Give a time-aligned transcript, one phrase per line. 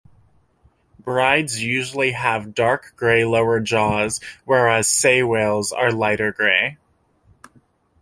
[0.99, 6.77] Bryde's usually have dark grey lower jaws, whereas sei whales are lighter grey.